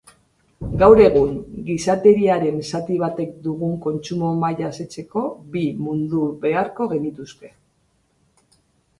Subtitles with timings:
[0.83, 1.33] Gaur egun
[1.65, 5.23] gizateriaren zati batek dugun kontsumo maila asetzeko
[5.57, 7.53] bi mundu beharko genituzke.